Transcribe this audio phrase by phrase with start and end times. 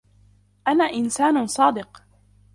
[0.67, 2.03] أنا إنسان صادق.